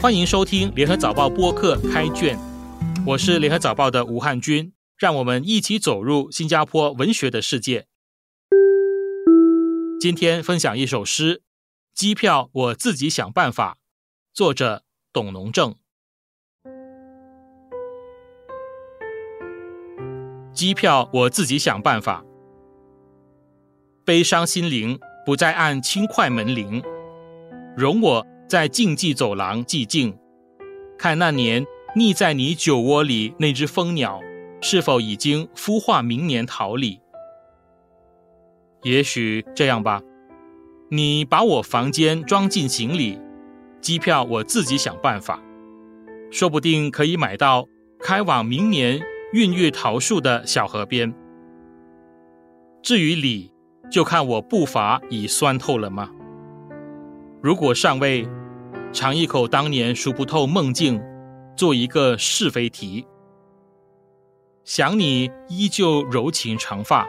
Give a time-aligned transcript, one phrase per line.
[0.00, 2.38] 欢迎收听联合早报播客开卷，
[3.04, 7.88] 我是联合早报的吴汉军，让我们一起走入新加坡文学的世界。
[10.00, 11.38] 今天分享一首诗，
[11.92, 13.74] 《机票我自己想办法》，
[14.32, 15.74] 作者董农正。
[20.52, 22.24] 机票我自己想办法，
[24.04, 26.80] 悲伤心灵不再按轻快门铃，
[27.76, 28.27] 容我。
[28.48, 30.16] 在竞技走廊寂静，
[30.96, 34.22] 看那年溺在你酒窝里那只蜂鸟，
[34.62, 36.98] 是否已经孵化明年桃李？
[38.84, 40.00] 也许这样吧，
[40.88, 43.20] 你把我房间装进行李，
[43.82, 45.42] 机票我自己想办法，
[46.30, 47.68] 说不定可以买到
[48.00, 48.98] 开往明年
[49.34, 51.14] 孕育桃树的小河边。
[52.82, 53.52] 至于李，
[53.90, 56.08] 就看我步伐已酸透了吗？
[57.42, 58.26] 如果尚未。
[58.90, 61.00] 尝一口当年数不透梦境，
[61.56, 63.06] 做一个是非题。
[64.64, 67.06] 想你依旧柔情长发，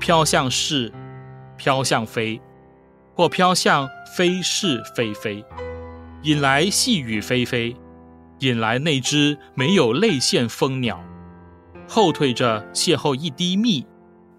[0.00, 0.92] 飘向是，
[1.56, 2.40] 飘向非，
[3.14, 5.44] 或飘向非是非非，
[6.22, 7.76] 引来细雨霏霏，
[8.40, 11.02] 引来那只没有泪腺蜂鸟，
[11.88, 13.86] 后退着邂逅一滴蜜，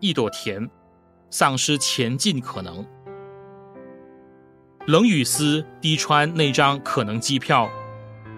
[0.02, 0.70] 一朵甜，
[1.30, 2.86] 丧失前进可能。
[4.90, 7.70] 冷雨丝滴穿那张可能机票，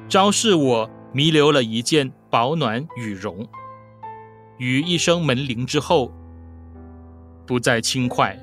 [0.10, 3.48] 昭示我弥留了一件保暖羽绒。
[4.58, 6.12] 于一声门铃之后，
[7.48, 8.38] 不再轻快。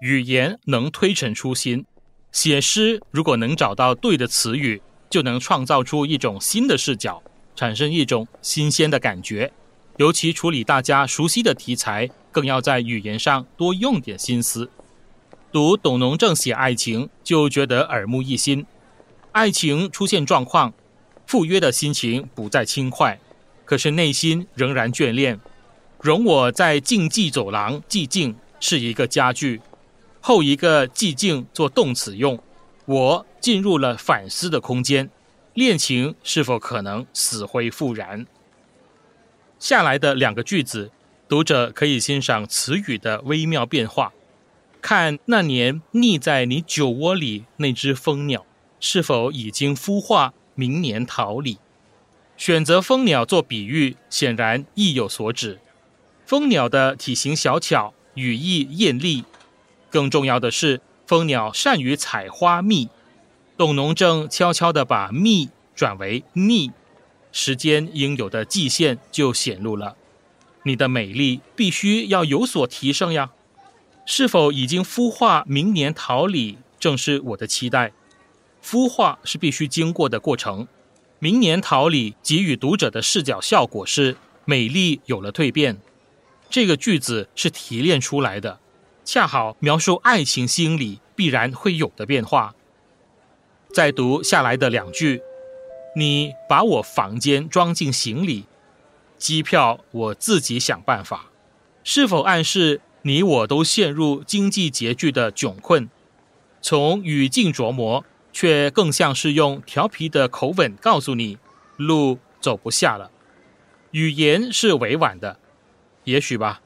[0.00, 1.86] 语言能推陈出新。
[2.32, 7.22] 写诗如果能找到对的词语，就能创造出一种新的视角，
[7.54, 9.52] 产生一种新鲜的感觉。
[9.96, 14.70] 尤其处理大家熟悉的题材，更要在语言上多用点心思。
[15.50, 18.66] 读董农正写爱情，就觉得耳目一新。
[19.32, 20.74] 爱情出现状况，
[21.26, 23.18] 赴约的心情不再轻快，
[23.64, 25.40] 可是内心仍然眷恋。
[26.02, 29.62] 容我在竞技走廊寂静，是一个家具。
[30.28, 32.36] 后一个寂静做动词用，
[32.84, 35.08] 我进入了反思的空间，
[35.54, 38.26] 恋情是否可能死灰复燃？
[39.60, 40.90] 下来的两个句子，
[41.28, 44.12] 读者可以欣赏词语的微妙变化，
[44.82, 48.44] 看那年溺在你酒窝里那只蜂鸟
[48.80, 51.58] 是否已经孵化，明年桃李。
[52.36, 55.60] 选择蜂鸟做比喻，显然意有所指。
[56.24, 59.24] 蜂鸟的体型小巧，羽翼艳丽。
[59.90, 62.88] 更重要的是，蜂鸟善于采花蜜。
[63.56, 66.72] 董农正悄悄地把蜜转为蜜，
[67.32, 69.96] 时间应有的季限就显露了。
[70.64, 73.30] 你的美丽必须要有所提升呀！
[74.04, 75.44] 是否已经孵化？
[75.46, 77.92] 明年桃李正是我的期待。
[78.62, 80.66] 孵化是必须经过的过程。
[81.18, 85.78] 明年桃李给予读者的视角效果是美丽有了蜕变。
[86.50, 88.60] 这个句子是提炼出来的。
[89.06, 92.56] 恰好描述爱情心理必然会有的变化。
[93.72, 95.22] 再读下来的两句
[95.94, 98.46] ：“你把我房间装进行李，
[99.16, 101.30] 机票我自己想办法。”
[101.84, 105.88] 是否暗示你我都陷入经济拮据的窘困？
[106.60, 111.38] 从语境琢磨，却更像是用调皮的口吻告诉你：
[111.76, 113.12] 路走不下了。
[113.92, 115.38] 语言是委婉的，
[116.02, 116.60] 也许吧。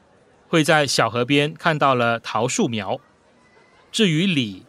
[0.51, 2.99] 会在小河边看到了桃树苗，
[3.89, 4.65] 至于李，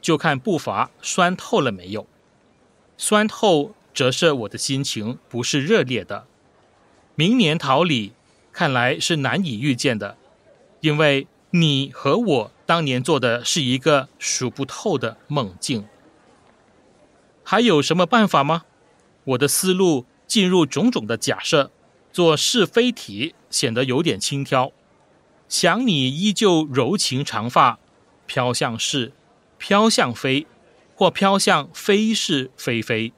[0.00, 2.06] 就看步伐酸透了没有。
[2.96, 6.26] 酸透折射我的心情不是热烈的。
[7.16, 8.14] 明年桃李
[8.50, 10.16] 看来是难以预见的，
[10.80, 15.86] 因为你和我当年做的是一个数不透的梦境。
[17.44, 18.64] 还有什么办法吗？
[19.24, 21.70] 我的思路进入种种的假设，
[22.10, 24.72] 做是非题显得有点轻佻。
[25.48, 27.78] 想你依旧柔情长发，
[28.26, 29.12] 飘向是，
[29.58, 30.46] 飘向非，
[30.94, 33.12] 或飘向非是非非。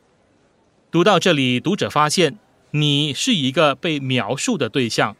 [0.90, 2.38] 读到这里，读者发现
[2.72, 5.16] 你是一个被描述的对象。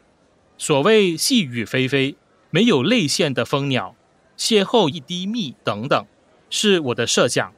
[0.57, 2.15] 所谓细雨霏霏，
[2.51, 3.95] 没有泪腺的蜂鸟，
[4.37, 6.05] 邂逅一滴蜜等等，
[6.49, 7.53] 是我的设想。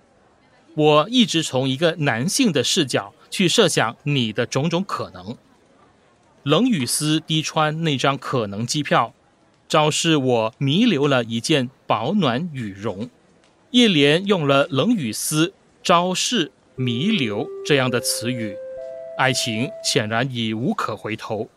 [0.75, 5.37] 我一直从一个男性的视角去设想你的种种可能。
[6.43, 9.13] 冷雨丝滴穿那张可能机票。
[9.71, 13.09] 昭示我弥留了一件保暖羽绒，
[13.69, 18.53] 一连用了冷雨丝昭示弥留这样的词语，
[19.17, 21.47] 爱情显然已无可回头。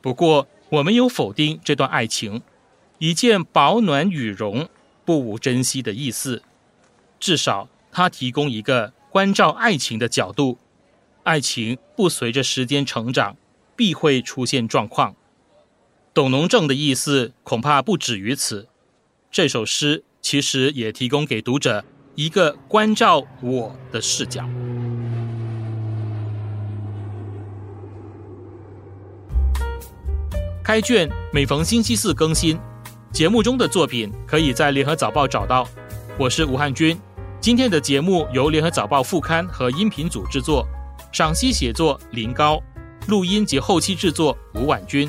[0.00, 2.42] 不过，我没有否定这段爱情，
[2.98, 4.68] 一件保暖羽绒，
[5.04, 6.42] 不无珍惜的意思。
[7.20, 10.58] 至少，它提供一个关照爱情的角度。
[11.22, 13.36] 爱情不随着时间成长，
[13.76, 15.14] 必会出现状况。
[16.18, 18.66] 董农正的意思恐怕不止于此。
[19.30, 21.84] 这首诗其实也提供给读者
[22.16, 24.44] 一个关照我的视角。
[30.64, 32.58] 开卷每逢星期四更新，
[33.12, 35.68] 节目中的作品可以在联合早报找到。
[36.18, 36.98] 我是吴汉军，
[37.40, 40.66] 今天的节目由联合早报副刊和音频组制作，
[41.12, 42.60] 赏析写作林高，
[43.06, 45.08] 录音及后期制作吴婉君。